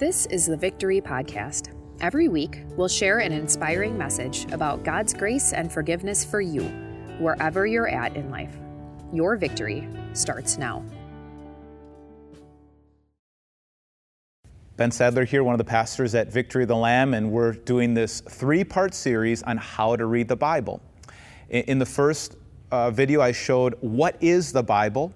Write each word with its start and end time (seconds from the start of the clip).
This 0.00 0.24
is 0.30 0.46
the 0.46 0.56
Victory 0.56 0.98
Podcast. 1.02 1.74
Every 2.00 2.28
week, 2.28 2.62
we'll 2.74 2.88
share 2.88 3.18
an 3.18 3.32
inspiring 3.32 3.98
message 3.98 4.50
about 4.50 4.82
God's 4.82 5.12
grace 5.12 5.52
and 5.52 5.70
forgiveness 5.70 6.24
for 6.24 6.40
you, 6.40 6.62
wherever 7.18 7.66
you're 7.66 7.86
at 7.86 8.16
in 8.16 8.30
life. 8.30 8.56
Your 9.12 9.36
victory 9.36 9.86
starts 10.14 10.56
now. 10.56 10.82
Ben 14.78 14.90
Sadler 14.90 15.26
here, 15.26 15.44
one 15.44 15.52
of 15.52 15.58
the 15.58 15.64
pastors 15.64 16.14
at 16.14 16.32
Victory 16.32 16.62
of 16.62 16.68
the 16.68 16.76
Lamb, 16.76 17.12
and 17.12 17.30
we're 17.30 17.52
doing 17.52 17.92
this 17.92 18.22
three 18.22 18.64
part 18.64 18.94
series 18.94 19.42
on 19.42 19.58
how 19.58 19.96
to 19.96 20.06
read 20.06 20.28
the 20.28 20.36
Bible. 20.36 20.80
In 21.50 21.78
the 21.78 21.84
first 21.84 22.36
uh, 22.70 22.90
video, 22.90 23.20
I 23.20 23.32
showed 23.32 23.74
what 23.82 24.16
is 24.22 24.50
the 24.50 24.62
Bible. 24.62 25.12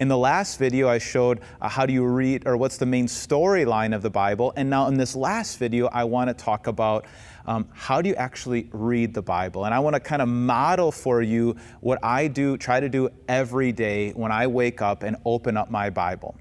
In 0.00 0.06
the 0.06 0.16
last 0.16 0.60
video, 0.60 0.88
I 0.88 0.98
showed 0.98 1.40
uh, 1.60 1.68
how 1.68 1.84
do 1.84 1.92
you 1.92 2.04
read, 2.04 2.46
or 2.46 2.56
what's 2.56 2.76
the 2.76 2.86
main 2.86 3.08
storyline 3.08 3.92
of 3.92 4.00
the 4.00 4.10
Bible. 4.10 4.52
And 4.54 4.70
now 4.70 4.86
in 4.86 4.96
this 4.96 5.16
last 5.16 5.58
video, 5.58 5.88
I 5.88 6.04
want 6.04 6.28
to 6.28 6.34
talk 6.34 6.68
about 6.68 7.04
um, 7.46 7.66
how 7.72 8.00
do 8.00 8.08
you 8.08 8.14
actually 8.14 8.68
read 8.70 9.12
the 9.12 9.22
Bible. 9.22 9.64
And 9.64 9.74
I 9.74 9.80
want 9.80 9.94
to 9.94 10.00
kind 10.00 10.22
of 10.22 10.28
model 10.28 10.92
for 10.92 11.20
you 11.20 11.56
what 11.80 11.98
I 12.04 12.28
do, 12.28 12.56
try 12.56 12.78
to 12.78 12.88
do 12.88 13.08
every 13.26 13.72
day 13.72 14.12
when 14.12 14.30
I 14.30 14.46
wake 14.46 14.80
up 14.80 15.02
and 15.02 15.16
open 15.24 15.56
up 15.56 15.68
my 15.68 15.90
Bible. 15.90 16.36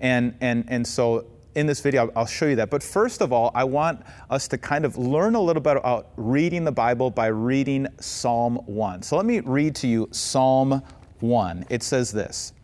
And, 0.00 0.34
and, 0.40 0.64
and 0.68 0.86
so 0.86 1.26
in 1.54 1.66
this 1.66 1.80
video, 1.80 2.10
I'll 2.16 2.24
show 2.24 2.46
you 2.46 2.56
that. 2.56 2.70
But 2.70 2.82
first 2.82 3.20
of 3.20 3.34
all, 3.34 3.50
I 3.54 3.64
want 3.64 4.00
us 4.30 4.48
to 4.48 4.56
kind 4.56 4.86
of 4.86 4.96
learn 4.96 5.34
a 5.34 5.40
little 5.40 5.62
bit 5.62 5.76
about 5.76 6.08
reading 6.16 6.64
the 6.64 6.72
Bible 6.72 7.10
by 7.10 7.26
reading 7.26 7.86
Psalm 8.00 8.56
1. 8.64 9.02
So 9.02 9.16
let 9.16 9.26
me 9.26 9.40
read 9.40 9.74
to 9.76 9.86
you 9.86 10.08
Psalm 10.10 10.82
1. 11.20 11.66
It 11.68 11.82
says 11.82 12.10
this 12.10 12.54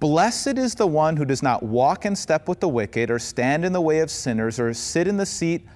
Blessed 0.00 0.56
is 0.56 0.74
the 0.74 0.86
one 0.86 1.14
who 1.18 1.26
does 1.26 1.42
not 1.42 1.62
walk 1.62 2.06
in 2.06 2.16
step 2.16 2.48
with 2.48 2.58
the 2.58 2.68
wicked, 2.68 3.10
or 3.10 3.18
stand 3.18 3.66
in 3.66 3.72
the 3.74 3.80
way 3.82 4.00
of 4.00 4.10
sinners, 4.10 4.58
or 4.58 4.72
sit 4.72 5.06
in 5.06 5.18
the 5.18 5.26
seat 5.26 5.66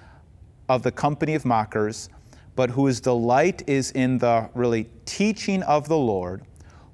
of 0.67 0.81
the 0.81 0.91
company 0.91 1.35
of 1.35 1.45
mockers, 1.45 2.09
but 2.55 2.71
whose 2.71 2.99
delight 2.99 3.61
is 3.67 3.91
in 3.91 4.17
the 4.17 4.49
really 4.55 4.89
teaching 5.05 5.61
of 5.63 5.87
the 5.87 5.97
Lord, 5.97 6.41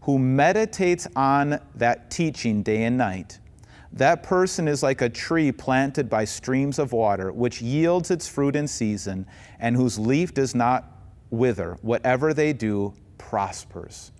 who 0.02 0.20
meditates 0.20 1.08
on 1.16 1.58
that 1.76 2.12
teaching 2.12 2.64
day 2.64 2.84
and 2.84 2.98
night. 2.98 3.40
That 3.94 4.24
person 4.24 4.68
is 4.68 4.84
like 4.84 5.02
a 5.02 5.10
tree 5.10 5.54
planted 5.54 6.10
by 6.10 6.26
streams 6.26 6.80
of 6.80 6.92
water, 6.92 7.32
which 7.32 7.62
yields 7.62 8.12
its 8.12 8.28
fruit 8.28 8.58
in 8.58 8.68
season, 8.68 9.26
and 9.60 9.78
whose 9.78 9.98
leaf 9.98 10.34
does 10.34 10.54
not 10.54 10.86
wither. 11.30 11.78
Whatever 11.82 12.34
they 12.34 12.52
do 12.52 12.94
prospers. 13.18 14.12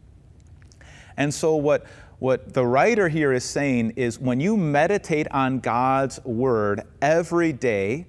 And 1.18 1.34
so, 1.34 1.56
what 1.56 1.86
what 2.22 2.54
the 2.54 2.64
writer 2.64 3.10
here 3.10 3.34
is 3.34 3.44
saying 3.44 3.94
is 3.96 4.20
when 4.20 4.40
you 4.40 4.56
meditate 4.56 5.28
on 5.32 5.60
God's 5.60 6.24
word 6.24 6.84
every 7.02 7.52
day, 7.52 8.06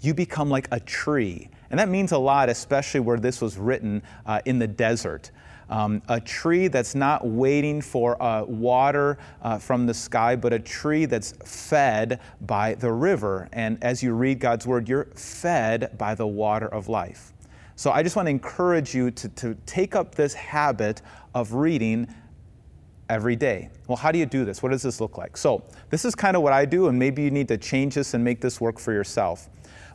you 0.00 0.14
become 0.14 0.48
like 0.48 0.68
a 0.70 0.78
tree. 0.78 1.50
And 1.68 1.80
that 1.80 1.88
means 1.88 2.12
a 2.12 2.18
lot, 2.18 2.48
especially 2.48 3.00
where 3.00 3.18
this 3.18 3.40
was 3.40 3.58
written 3.58 4.00
uh, 4.26 4.40
in 4.44 4.60
the 4.60 4.68
desert. 4.68 5.32
Um, 5.70 6.02
a 6.08 6.20
tree 6.20 6.68
that's 6.68 6.94
not 6.94 7.26
waiting 7.26 7.82
for 7.82 8.22
uh, 8.22 8.44
water 8.44 9.18
uh, 9.42 9.58
from 9.58 9.86
the 9.86 9.94
sky, 9.94 10.36
but 10.36 10.52
a 10.52 10.60
tree 10.60 11.04
that's 11.06 11.32
fed 11.44 12.20
by 12.42 12.74
the 12.74 12.92
river. 12.92 13.48
And 13.52 13.82
as 13.82 14.04
you 14.04 14.12
read 14.12 14.38
God's 14.38 14.68
word, 14.68 14.88
you're 14.88 15.06
fed 15.16 15.98
by 15.98 16.14
the 16.14 16.28
water 16.28 16.68
of 16.68 16.88
life. 16.88 17.32
So 17.74 17.90
I 17.90 18.04
just 18.04 18.14
want 18.14 18.26
to 18.26 18.30
encourage 18.30 18.94
you 18.94 19.10
to, 19.10 19.28
to 19.30 19.56
take 19.66 19.96
up 19.96 20.14
this 20.14 20.34
habit 20.34 21.02
of 21.34 21.54
reading 21.54 22.06
every 23.08 23.36
day. 23.36 23.70
Well, 23.86 23.96
how 23.96 24.12
do 24.12 24.18
you 24.18 24.26
do 24.26 24.44
this? 24.44 24.62
What 24.62 24.72
does 24.72 24.82
this 24.82 25.00
look 25.00 25.18
like? 25.18 25.36
So, 25.36 25.62
this 25.90 26.04
is 26.04 26.14
kind 26.14 26.36
of 26.36 26.42
what 26.42 26.52
I 26.52 26.64
do, 26.64 26.88
and 26.88 26.98
maybe 26.98 27.22
you 27.22 27.30
need 27.30 27.48
to 27.48 27.56
change 27.56 27.94
this 27.94 28.14
and 28.14 28.22
make 28.22 28.40
this 28.40 28.60
work 28.60 28.78
for 28.78 28.92
yourself. 28.92 29.48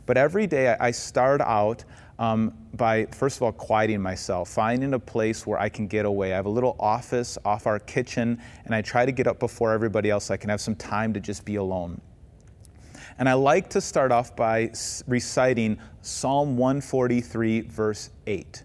But 0.06 0.16
every 0.16 0.46
day 0.46 0.76
I 0.78 0.90
start 0.90 1.40
out 1.40 1.84
um, 2.18 2.54
by, 2.74 3.06
first 3.06 3.36
of 3.36 3.42
all, 3.42 3.52
quieting 3.52 4.00
myself, 4.00 4.48
finding 4.48 4.94
a 4.94 4.98
place 4.98 5.46
where 5.46 5.58
I 5.58 5.68
can 5.68 5.86
get 5.86 6.04
away. 6.04 6.32
I 6.32 6.36
have 6.36 6.46
a 6.46 6.50
little 6.50 6.76
office 6.78 7.38
off 7.44 7.66
our 7.66 7.78
kitchen, 7.78 8.40
and 8.64 8.74
I 8.74 8.82
try 8.82 9.06
to 9.06 9.12
get 9.12 9.26
up 9.26 9.38
before 9.38 9.72
everybody 9.72 10.10
else 10.10 10.26
so 10.26 10.34
I 10.34 10.36
can 10.36 10.50
have 10.50 10.60
some 10.60 10.76
time 10.76 11.12
to 11.14 11.20
just 11.20 11.44
be 11.44 11.56
alone. 11.56 12.00
And 13.18 13.28
I 13.28 13.34
like 13.34 13.70
to 13.70 13.80
start 13.80 14.12
off 14.12 14.34
by 14.34 14.72
reciting 15.06 15.78
Psalm 16.02 16.56
143, 16.56 17.62
verse 17.62 18.10
8. 18.26 18.64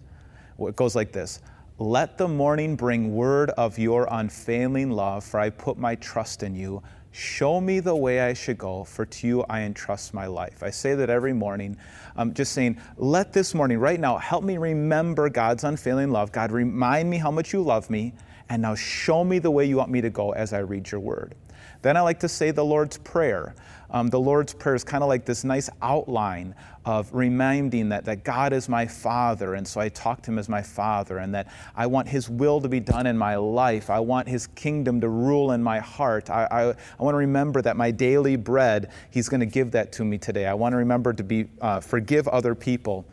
It 0.60 0.76
goes 0.76 0.94
like 0.94 1.12
this 1.12 1.40
let 1.80 2.18
the 2.18 2.28
morning 2.28 2.76
bring 2.76 3.14
word 3.14 3.48
of 3.52 3.78
your 3.78 4.06
unfailing 4.10 4.90
love, 4.90 5.24
for 5.24 5.40
I 5.40 5.48
put 5.48 5.78
my 5.78 5.94
trust 5.94 6.42
in 6.42 6.54
you. 6.54 6.82
Show 7.10 7.58
me 7.58 7.80
the 7.80 7.96
way 7.96 8.20
I 8.20 8.34
should 8.34 8.58
go, 8.58 8.84
for 8.84 9.06
to 9.06 9.26
you 9.26 9.44
I 9.48 9.62
entrust 9.62 10.12
my 10.12 10.26
life. 10.26 10.62
I 10.62 10.68
say 10.68 10.94
that 10.94 11.08
every 11.08 11.32
morning, 11.32 11.78
um, 12.16 12.34
just 12.34 12.52
saying, 12.52 12.78
let 12.98 13.32
this 13.32 13.54
morning, 13.54 13.78
right 13.78 13.98
now, 13.98 14.18
help 14.18 14.44
me 14.44 14.58
remember 14.58 15.30
God's 15.30 15.64
unfailing 15.64 16.10
love. 16.10 16.32
God, 16.32 16.52
remind 16.52 17.08
me 17.08 17.16
how 17.16 17.30
much 17.30 17.54
you 17.54 17.62
love 17.62 17.88
me, 17.88 18.12
and 18.50 18.60
now 18.60 18.74
show 18.74 19.24
me 19.24 19.38
the 19.38 19.50
way 19.50 19.64
you 19.64 19.78
want 19.78 19.90
me 19.90 20.02
to 20.02 20.10
go 20.10 20.32
as 20.32 20.52
I 20.52 20.58
read 20.58 20.90
your 20.90 21.00
word. 21.00 21.34
Then 21.82 21.96
I 21.96 22.02
like 22.02 22.20
to 22.20 22.28
say 22.28 22.50
the 22.50 22.64
Lord's 22.64 22.98
Prayer. 22.98 23.54
Um, 23.90 24.08
the 24.08 24.20
Lord's 24.20 24.54
Prayer 24.54 24.74
is 24.74 24.84
kind 24.84 25.02
of 25.02 25.08
like 25.08 25.24
this 25.24 25.42
nice 25.44 25.68
outline 25.82 26.54
of 26.84 27.12
reminding 27.12 27.88
that, 27.90 28.04
that 28.04 28.24
God 28.24 28.52
is 28.52 28.68
my 28.68 28.86
Father, 28.86 29.54
and 29.54 29.66
so 29.66 29.80
I 29.80 29.88
talk 29.88 30.22
to 30.22 30.30
Him 30.30 30.38
as 30.38 30.48
my 30.48 30.62
Father, 30.62 31.18
and 31.18 31.34
that 31.34 31.48
I 31.74 31.86
want 31.86 32.08
His 32.08 32.28
will 32.28 32.60
to 32.60 32.68
be 32.68 32.80
done 32.80 33.06
in 33.06 33.18
my 33.18 33.36
life. 33.36 33.90
I 33.90 34.00
want 34.00 34.28
His 34.28 34.46
kingdom 34.46 35.00
to 35.00 35.08
rule 35.08 35.52
in 35.52 35.62
my 35.62 35.78
heart. 35.80 36.30
I, 36.30 36.46
I, 36.50 36.62
I 36.70 37.02
want 37.02 37.14
to 37.14 37.18
remember 37.18 37.60
that 37.62 37.76
my 37.76 37.90
daily 37.90 38.36
bread, 38.36 38.90
He's 39.10 39.28
going 39.28 39.40
to 39.40 39.46
give 39.46 39.72
that 39.72 39.92
to 39.92 40.04
me 40.04 40.18
today. 40.18 40.46
I 40.46 40.54
want 40.54 40.72
to 40.72 40.76
remember 40.76 41.12
to 41.12 41.24
be 41.24 41.48
uh, 41.60 41.80
forgive 41.80 42.28
other 42.28 42.54
people. 42.54 43.04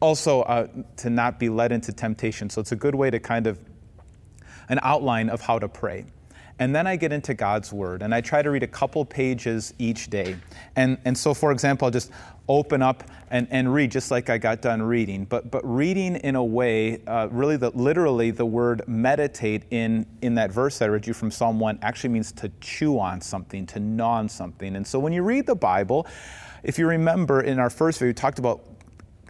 Also, 0.00 0.42
uh, 0.42 0.66
to 0.96 1.10
not 1.10 1.38
be 1.38 1.50
led 1.50 1.72
into 1.72 1.92
temptation. 1.92 2.48
So 2.48 2.60
it's 2.60 2.72
a 2.72 2.76
good 2.76 2.94
way 2.94 3.10
to 3.10 3.20
kind 3.20 3.46
of 3.46 3.58
an 4.70 4.78
outline 4.82 5.28
of 5.28 5.42
how 5.42 5.58
to 5.58 5.68
pray. 5.68 6.06
And 6.60 6.76
then 6.76 6.86
I 6.86 6.96
get 6.96 7.10
into 7.10 7.32
God's 7.32 7.72
Word 7.72 8.02
and 8.02 8.14
I 8.14 8.20
try 8.20 8.42
to 8.42 8.50
read 8.50 8.62
a 8.62 8.68
couple 8.68 9.02
pages 9.04 9.72
each 9.78 10.10
day. 10.10 10.36
And, 10.76 10.98
and 11.06 11.16
so, 11.16 11.32
for 11.32 11.52
example, 11.52 11.86
I'll 11.86 11.90
just 11.90 12.12
open 12.48 12.82
up 12.82 13.02
and, 13.30 13.48
and 13.50 13.72
read 13.72 13.90
just 13.90 14.10
like 14.10 14.28
I 14.28 14.36
got 14.36 14.60
done 14.60 14.82
reading, 14.82 15.24
but, 15.24 15.50
but 15.50 15.62
reading 15.64 16.16
in 16.16 16.36
a 16.36 16.44
way, 16.44 17.00
uh, 17.06 17.28
really, 17.30 17.56
the, 17.56 17.70
literally, 17.70 18.30
the 18.30 18.44
word 18.44 18.82
meditate 18.86 19.62
in, 19.70 20.04
in 20.20 20.34
that 20.34 20.52
verse 20.52 20.82
I 20.82 20.86
read 20.86 21.06
you 21.06 21.14
from 21.14 21.30
Psalm 21.30 21.58
1 21.58 21.78
actually 21.80 22.10
means 22.10 22.30
to 22.32 22.50
chew 22.60 22.98
on 22.98 23.20
something, 23.20 23.64
to 23.66 23.80
gnaw 23.80 24.18
on 24.18 24.28
something. 24.28 24.76
And 24.76 24.86
so, 24.86 24.98
when 24.98 25.14
you 25.14 25.22
read 25.22 25.46
the 25.46 25.54
Bible, 25.54 26.06
if 26.62 26.78
you 26.78 26.86
remember 26.86 27.40
in 27.40 27.58
our 27.58 27.70
first 27.70 28.00
video, 28.00 28.10
we 28.10 28.14
talked 28.14 28.38
about 28.38 28.60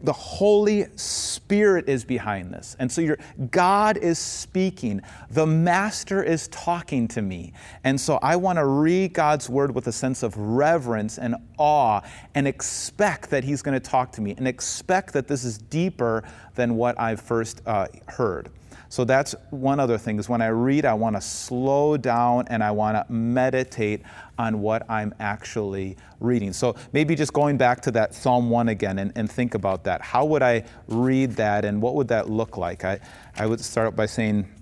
the 0.03 0.13
Holy 0.13 0.87
Spirit 0.97 1.89
is 1.89 2.05
behind 2.05 2.53
this. 2.53 2.77
And 2.79 2.91
so 2.91 3.17
God 3.51 3.97
is 3.97 4.19
speaking. 4.19 5.03
The 5.31 5.47
Master 5.47 6.23
is 6.23 6.49
talking 6.49 7.09
to 7.09 7.23
me. 7.23 7.53
And 7.85 8.01
so 8.01 8.19
I 8.23 8.37
want 8.37 8.59
to 8.59 8.67
read 8.67 9.13
God's 9.13 9.49
word 9.49 9.75
with 9.75 9.87
a 9.87 9.93
sense 9.93 10.23
of 10.23 10.37
reverence 10.37 11.19
and 11.19 11.37
awe 11.59 12.01
and 12.35 12.47
expect 12.49 13.31
that 13.31 13.45
He's 13.45 13.63
going 13.63 13.79
to 13.79 13.91
talk 13.91 14.13
to 14.13 14.21
me 14.21 14.35
and 14.37 14.49
expect 14.49 15.13
that 15.13 15.29
this 15.29 15.45
is 15.45 15.59
deeper 15.59 16.25
than 16.55 16.77
what 16.77 16.99
I've 16.99 17.21
first 17.21 17.63
uh, 17.67 17.87
heard. 18.09 18.51
So 18.91 19.05
that's 19.05 19.37
one 19.51 19.79
other 19.79 19.97
thing 19.97 20.19
is 20.19 20.29
when 20.29 20.43
I 20.43 20.49
read, 20.49 20.85
I 20.85 20.95
want 20.95 21.15
to 21.15 21.23
slow 21.23 21.97
down 21.97 22.49
and 22.49 22.63
I 22.63 22.73
want 22.73 22.97
to 22.97 23.13
meditate 23.13 24.03
on 24.37 24.61
what 24.61 24.85
I'm 24.91 25.15
actually 25.21 25.97
reading. 26.19 26.53
So 26.53 26.75
maybe 26.93 27.15
just 27.15 27.33
going 27.33 27.57
back 27.57 27.81
to 27.83 27.93
that 27.93 28.15
Psalm 28.15 28.51
1 28.51 28.69
again 28.69 28.99
and, 28.99 29.13
and 29.15 29.31
think 29.31 29.55
about 29.55 29.85
that. 29.85 30.03
How 30.03 30.25
would 30.25 30.43
I 30.43 30.65
read 30.89 31.37
that 31.37 31.65
and 31.65 31.81
what 31.81 31.95
would 31.95 32.09
that 32.09 32.29
look 32.29 32.57
like? 32.57 32.85
I, 32.85 32.99
I 33.37 33.47
would 33.47 33.61
start 33.61 33.95
by 33.95 34.07
saying, 34.07 34.53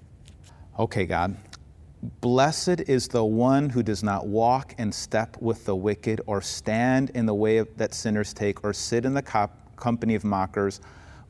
okay, 0.78 1.06
God, 1.06 1.34
Blessed 2.21 2.83
is 2.87 3.09
the 3.09 3.25
one 3.25 3.71
who 3.71 3.83
does 3.83 4.03
not 4.03 4.27
walk 4.27 4.75
in 4.78 4.93
step 4.93 5.37
with 5.41 5.65
the 5.65 5.75
wicked, 5.75 6.21
or 6.27 6.41
stand 6.41 7.10
in 7.10 7.27
the 7.27 7.34
way 7.34 7.60
that 7.60 7.92
sinners 7.92 8.33
take, 8.33 8.63
or 8.63 8.72
sit 8.72 9.04
in 9.04 9.15
the 9.15 9.48
company 9.75 10.15
of 10.15 10.22
mockers, 10.22 10.80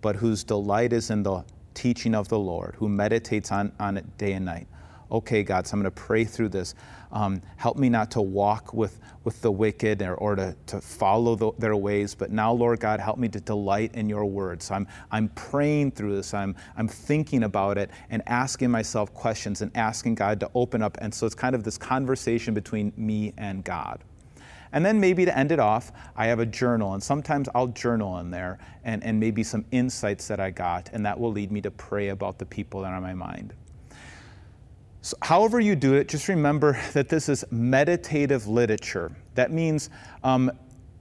but 0.03 0.17
whose 0.17 0.45
delight 0.45 0.93
is 0.93 1.09
in 1.09 1.23
the 1.23 1.43
teaching 1.79 2.13
of 2.13 2.27
the 2.27 2.39
Lord, 2.39 2.75
who 2.77 2.89
meditates 2.89 3.53
on, 3.53 3.71
on 3.79 3.97
it 3.97 4.19
day 4.19 4.33
and 4.33 4.45
night. 4.45 4.67
Okay, 5.13 5.45
God, 5.45 5.65
so 5.65 5.75
I'm 5.75 5.81
going 5.81 5.93
to 5.93 6.03
pray 6.03 6.25
through 6.25 6.49
this. 6.49 6.75
Um, 7.13 7.41
help 7.57 7.77
me 7.79 7.89
not 7.89 8.11
to 8.11 8.21
walk 8.21 8.75
with, 8.75 8.99
with 9.23 9.41
the 9.43 9.53
wicked 9.53 10.03
or, 10.03 10.17
or 10.17 10.35
to, 10.35 10.57
to 10.67 10.81
follow 10.81 11.37
the, 11.37 11.53
their 11.57 11.77
ways, 11.77 12.17
but 12.17 12.33
now, 12.33 12.53
Lord 12.53 12.81
God, 12.81 12.99
help 12.99 13.17
me 13.17 13.29
to 13.29 13.41
delight 13.41 13.95
in 13.95 14.09
your 14.09 14.27
word. 14.27 14.61
So 14.61 14.75
I'm, 14.75 14.89
I'm 15.13 15.29
praying 15.31 15.93
through 15.93 16.17
this, 16.17 16.35
I'm, 16.35 16.57
I'm 16.77 16.89
thinking 16.89 17.45
about 17.45 17.79
it 17.79 17.91
and 18.11 18.23
asking 18.27 18.73
myself 18.73 19.15
questions 19.15 19.63
and 19.63 19.75
asking 19.77 20.17
God 20.17 20.41
to 20.41 20.51
open 20.57 20.83
up. 20.83 20.99
And 21.01 21.15
so 21.15 21.27
it's 21.27 21.35
kind 21.37 21.55
of 21.55 21.63
this 21.63 21.79
conversation 21.79 22.55
between 22.55 22.93
me 22.97 23.33
and 23.39 23.63
God. 23.63 24.03
And 24.73 24.85
then 24.85 25.01
maybe 25.01 25.25
to 25.25 25.37
end 25.37 25.53
it 25.53 25.59
off, 25.59 25.93
I 26.17 26.27
have 26.27 26.41
a 26.41 26.47
journal, 26.47 26.95
and 26.95 27.03
sometimes 27.03 27.49
I'll 27.55 27.69
journal 27.69 28.19
in 28.19 28.31
there 28.31 28.59
and, 28.85 29.03
and 29.03 29.19
maybe 29.19 29.43
some 29.43 29.65
insights 29.71 30.29
that 30.29 30.41
I 30.41 30.51
got, 30.51 30.91
and 30.93 31.05
that 31.07 31.19
will 31.19 31.33
lead 31.33 31.51
me 31.51 31.61
to 31.63 31.71
pray 31.71 32.09
about 32.09 32.39
the 32.39 32.47
people 32.47 32.83
that 32.83 32.89
are 32.89 32.97
on 32.97 33.03
my 33.03 33.15
mind. 33.15 33.55
So 35.01 35.17
however, 35.23 35.61
you 35.61 35.77
do 35.77 35.95
it, 35.95 36.09
just 36.09 36.29
remember 36.29 36.79
that 36.93 37.09
this 37.09 37.29
is 37.29 37.45
meditative 37.51 38.47
literature. 38.47 39.13
That 39.37 39.53
means 39.53 39.91
um, 40.23 40.51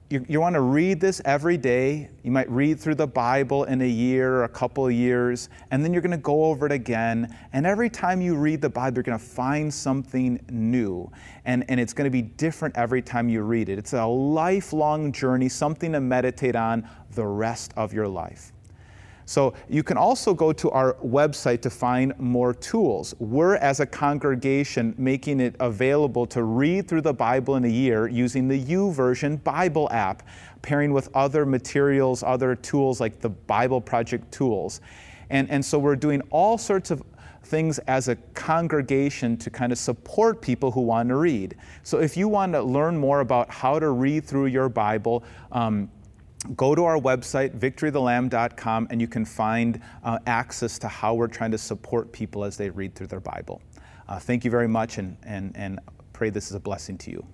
you, 0.09 0.25
you 0.29 0.39
want 0.39 0.53
to 0.53 0.61
read 0.61 1.01
this 1.01 1.21
every 1.25 1.57
day. 1.57 2.09
You 2.23 2.31
might 2.31 2.49
read 2.49 2.79
through 2.79 2.95
the 2.95 3.07
Bible 3.07 3.65
in 3.65 3.81
a 3.81 3.87
year 3.87 4.35
or 4.35 4.43
a 4.45 4.49
couple 4.49 4.87
of 4.87 4.93
years, 4.93 5.49
and 5.69 5.83
then 5.83 5.91
you're 5.91 6.01
going 6.01 6.11
to 6.11 6.17
go 6.17 6.45
over 6.45 6.65
it 6.65 6.71
again. 6.71 7.35
And 7.51 7.65
every 7.65 7.89
time 7.89 8.21
you 8.21 8.35
read 8.35 8.61
the 8.61 8.69
Bible, 8.69 8.97
you're 8.97 9.03
going 9.03 9.19
to 9.19 9.25
find 9.25 9.73
something 9.73 10.39
new. 10.49 11.11
And, 11.43 11.65
and 11.69 11.79
it's 11.79 11.93
going 11.93 12.05
to 12.05 12.11
be 12.11 12.21
different 12.21 12.77
every 12.77 13.01
time 13.01 13.27
you 13.27 13.41
read 13.41 13.67
it. 13.67 13.77
It's 13.77 13.93
a 13.93 14.05
lifelong 14.05 15.11
journey, 15.11 15.49
something 15.49 15.91
to 15.91 15.99
meditate 15.99 16.55
on 16.55 16.87
the 17.11 17.25
rest 17.25 17.73
of 17.75 17.93
your 17.93 18.07
life. 18.07 18.53
So 19.27 19.53
you 19.67 19.83
can 19.83 19.97
also 19.97 20.33
go 20.33 20.53
to 20.53 20.71
our 20.71 20.93
website 20.95 21.61
to 21.63 21.69
find 21.69 22.17
more 22.17 22.53
tools. 22.53 23.13
We're, 23.19 23.57
as 23.57 23.81
a 23.81 23.85
congregation, 23.85 24.95
making 24.97 25.41
it 25.41 25.57
available 25.59 26.25
to 26.27 26.43
read 26.43 26.87
through 26.87 27.01
the 27.01 27.13
Bible 27.13 27.57
in 27.57 27.65
a 27.65 27.69
year 27.69 28.07
using 28.07 28.47
the 28.47 28.59
YouVersion 28.59 29.43
Bible 29.43 29.89
app, 29.91 30.23
pairing 30.61 30.93
with 30.93 31.09
other 31.13 31.45
materials, 31.45 32.23
other 32.23 32.55
tools 32.55 33.01
like 33.01 33.19
the 33.19 33.29
Bible 33.29 33.81
Project 33.81 34.31
tools. 34.31 34.79
And, 35.29 35.49
and 35.49 35.63
so 35.63 35.77
we're 35.77 35.97
doing 35.97 36.21
all 36.29 36.57
sorts 36.57 36.89
of 36.89 37.03
things 37.43 37.79
as 37.79 38.07
a 38.07 38.15
congregation 38.33 39.35
to 39.37 39.49
kind 39.49 39.73
of 39.73 39.77
support 39.77 40.41
people 40.41 40.71
who 40.71 40.81
want 40.81 41.09
to 41.09 41.17
read. 41.17 41.55
So 41.83 41.99
if 41.99 42.15
you 42.15 42.29
want 42.29 42.53
to 42.53 42.61
learn 42.61 42.97
more 42.97 43.19
about 43.19 43.49
how 43.49 43.77
to 43.77 43.89
read 43.89 44.23
through 44.23 44.47
your 44.47 44.69
Bible, 44.69 45.25
um, 45.51 45.89
go 46.55 46.75
to 46.75 46.83
our 46.83 46.97
website, 46.97 47.57
victorythelamb.com, 47.57 48.87
and 48.89 49.01
you 49.01 49.07
can 49.07 49.25
find 49.25 49.81
uh, 50.03 50.19
access 50.27 50.77
to 50.79 50.87
how 50.87 51.13
we're 51.13 51.27
trying 51.27 51.51
to 51.51 51.57
support 51.57 52.11
people 52.11 52.43
as 52.43 52.57
they 52.57 52.69
read 52.69 52.95
through 52.95 53.07
their 53.07 53.19
Bible. 53.19 53.61
Uh, 54.07 54.19
thank 54.19 54.45
you 54.45 54.51
very 54.51 54.67
much, 54.67 54.97
and, 54.97 55.17
and, 55.23 55.55
and 55.55 55.79
pray 56.13 56.29
this 56.29 56.49
is 56.49 56.55
a 56.55 56.59
blessing 56.59 56.97
to 56.97 57.11
you. 57.11 57.25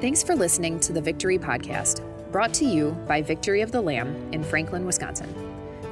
Thanks 0.00 0.22
for 0.22 0.34
listening 0.34 0.80
to 0.80 0.92
the 0.92 1.00
Victory 1.00 1.38
Podcast, 1.38 2.02
brought 2.30 2.52
to 2.54 2.64
you 2.64 2.90
by 3.06 3.22
Victory 3.22 3.62
of 3.62 3.72
the 3.72 3.80
Lamb 3.80 4.32
in 4.32 4.44
Franklin, 4.44 4.84
Wisconsin. 4.84 5.32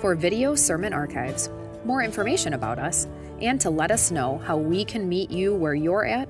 For 0.00 0.14
video 0.14 0.55
sermon 0.55 0.93
archives, 0.93 1.50
more 1.84 2.02
information 2.02 2.55
about 2.55 2.78
us, 2.78 3.06
and 3.40 3.61
to 3.61 3.70
let 3.70 3.90
us 3.90 4.11
know 4.11 4.38
how 4.38 4.56
we 4.56 4.84
can 4.84 5.08
meet 5.08 5.31
you 5.31 5.55
where 5.55 5.75
you're 5.75 6.05
at, 6.05 6.28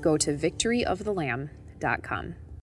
go 0.00 0.16
to 0.16 0.34
victoryofthelamb.com. 0.34 2.34